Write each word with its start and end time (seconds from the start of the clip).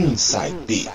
Inside. 0.00 0.88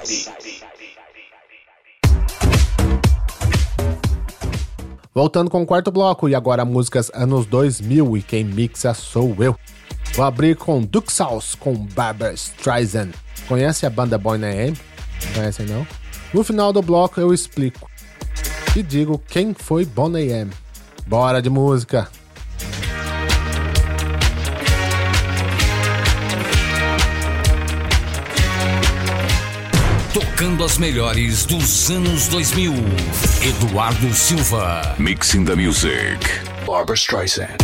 Voltando 5.14 5.52
com 5.52 5.62
o 5.62 5.66
quarto 5.66 5.92
bloco 5.92 6.28
e 6.28 6.34
agora 6.34 6.66
músicas 6.66 7.12
anos 7.14 7.46
2000 7.46 8.18
e 8.18 8.24
quem 8.24 8.44
mixa 8.44 8.96
sou 8.96 9.36
eu. 9.38 9.56
Vou 10.16 10.26
abrir 10.26 10.56
com 10.56 10.82
Duke 10.82 11.14
com 11.60 11.76
Barbara 11.76 12.34
Streisand. 12.34 13.12
Conhece 13.48 13.86
a 13.86 13.92
banda 13.92 14.18
Boy 14.18 14.44
AM? 14.44 14.76
Conhecem 15.36 15.68
não? 15.68 15.86
No 16.34 16.44
final 16.44 16.74
do 16.74 16.82
bloco 16.82 17.22
eu 17.22 17.32
explico 17.32 17.88
e 18.76 18.82
digo 18.82 19.22
quem 19.28 19.54
foi 19.54 19.86
Bonnie 19.86 20.32
M. 20.32 20.52
Bora 21.06 21.44
de 21.44 21.50
música! 21.50 22.10
Tocando 30.36 30.66
as 30.66 30.78
melhores 30.78 31.46
dos 31.46 31.90
anos 31.90 32.28
2000. 32.28 32.74
Eduardo 33.42 34.14
Silva. 34.14 34.94
Mixing 35.00 35.46
the 35.46 35.56
music. 35.56 36.20
Barbara 36.66 36.98
Streisand. 36.98 37.56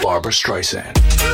Barbara 0.00 0.30
Streisand. 0.30 1.33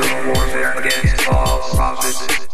warfare 0.00 0.72
against 0.78 1.22
false 1.22 1.74
prophets. 1.74 2.49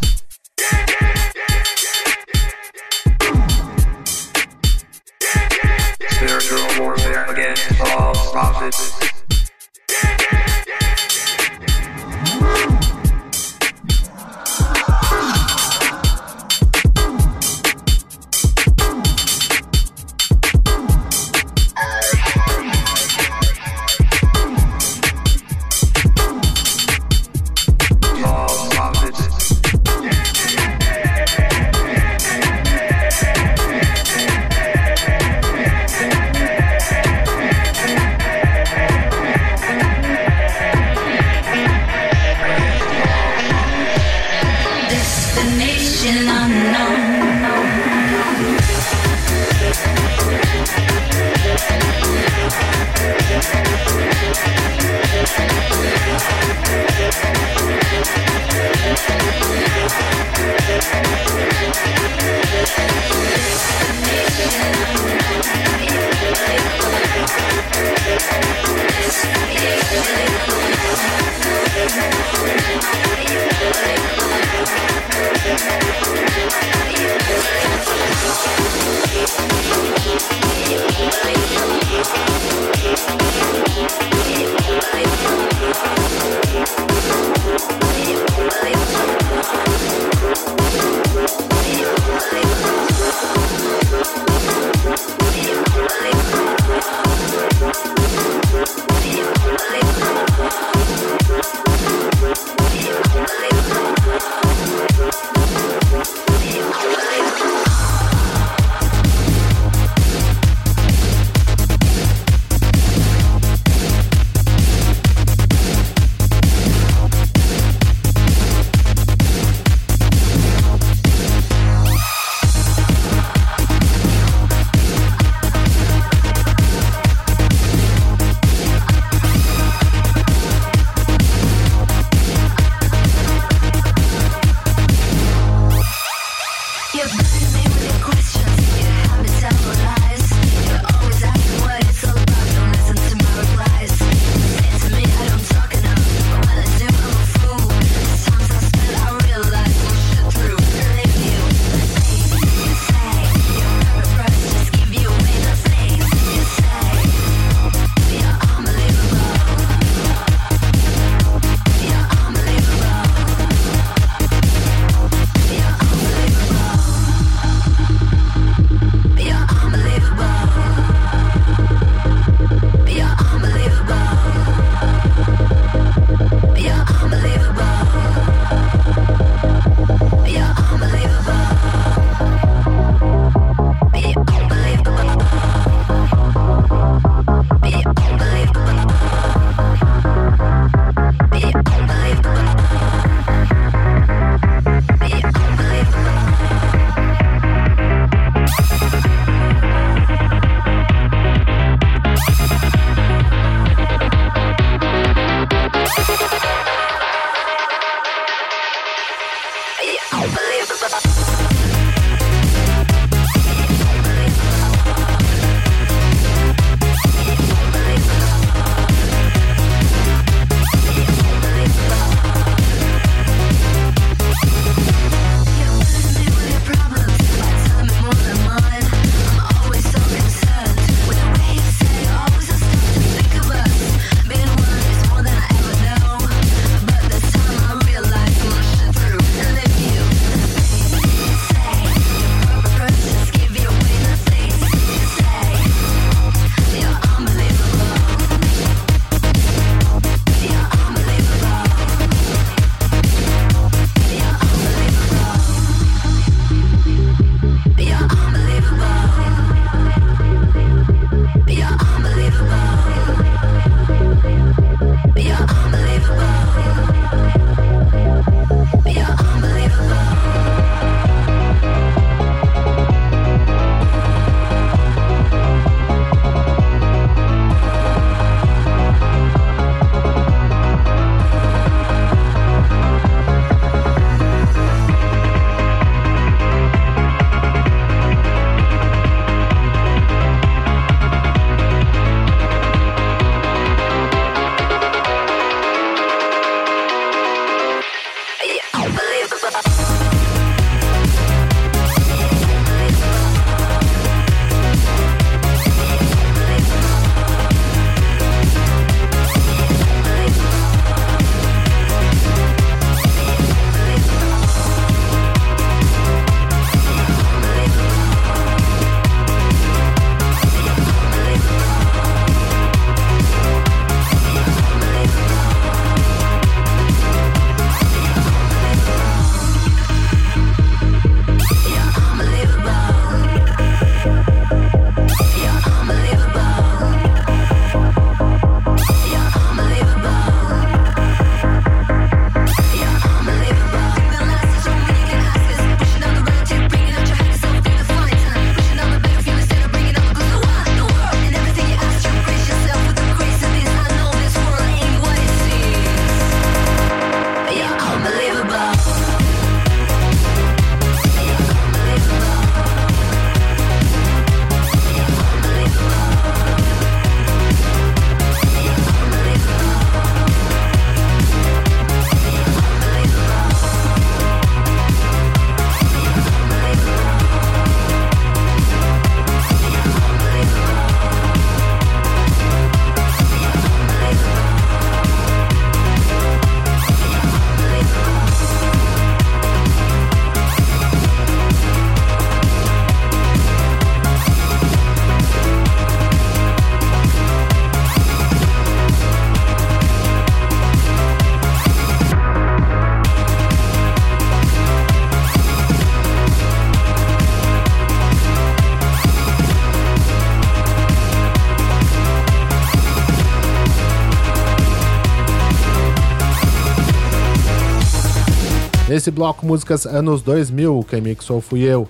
Nesse 419.07 419.15
bloco, 419.15 419.47
músicas 419.47 419.87
anos 419.87 420.21
2000, 420.21 420.85
quem 420.91 421.01
mixou 421.01 421.41
fui 421.41 421.61
eu. 421.61 421.89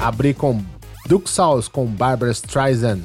Abri 0.00 0.32
com 0.32 0.62
Duke 1.08 1.28
Sauce 1.28 1.68
com 1.68 1.84
Barbara 1.86 2.30
Streisand. 2.30 3.00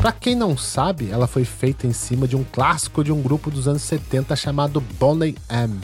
Pra 0.00 0.10
quem 0.10 0.34
não 0.34 0.56
sabe, 0.56 1.10
ela 1.10 1.26
foi 1.26 1.44
feita 1.44 1.86
em 1.86 1.92
cima 1.92 2.26
de 2.26 2.36
um 2.36 2.42
clássico 2.42 3.04
de 3.04 3.12
um 3.12 3.20
grupo 3.20 3.50
dos 3.50 3.68
anos 3.68 3.82
70 3.82 4.34
chamado 4.34 4.80
Boney 4.98 5.36
M. 5.50 5.78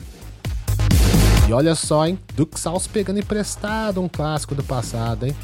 E 1.47 1.53
olha 1.53 1.75
só, 1.75 2.07
hein? 2.07 2.19
Duke 2.35 2.59
Sauce 2.59 2.89
pegando 2.89 3.19
emprestado 3.19 4.01
um 4.01 4.09
clássico 4.09 4.55
do 4.55 4.65
passado, 4.65 5.27
hein? 5.27 5.37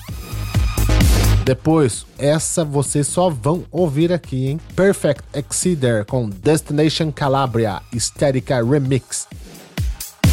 Depois, 1.44 2.06
essa 2.16 2.64
vocês 2.64 3.06
só 3.06 3.28
vão 3.28 3.64
ouvir 3.70 4.10
aqui, 4.10 4.46
hein? 4.46 4.60
Perfect 4.74 5.22
Exceeder 5.34 6.06
com 6.06 6.30
Destination 6.30 7.12
Calabria 7.12 7.82
Estética 7.92 8.64
Remix. 8.64 9.28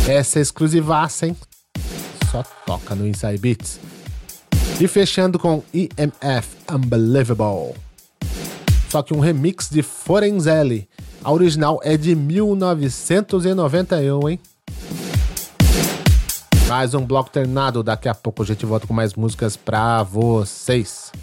Essa 0.08 0.40
é 0.40 0.42
exclusivaça, 0.42 1.28
hein? 1.28 1.38
Só 2.30 2.44
toca 2.66 2.94
no 2.94 3.08
Inside 3.08 3.38
Beats. 3.38 3.80
E 4.80 4.86
fechando 4.86 5.40
com 5.40 5.64
EMF 5.74 6.58
Unbelievable. 6.70 7.74
Só 8.90 9.02
que 9.02 9.14
um 9.14 9.22
remix 9.22 9.70
de 9.70 9.82
Forenzelli. 9.82 10.90
A 11.24 11.32
original 11.32 11.80
é 11.84 11.96
de 11.96 12.16
1991, 12.16 14.30
hein? 14.30 14.40
Mais 16.68 16.94
um 16.94 17.06
bloco 17.06 17.30
terminado. 17.30 17.82
Daqui 17.82 18.10
a 18.10 18.14
pouco 18.14 18.44
a 18.44 18.46
gente 18.46 18.66
volta 18.66 18.86
com 18.86 18.94
mais 18.94 19.14
músicas 19.14 19.56
pra 19.56 20.04
vocês. 20.04 21.14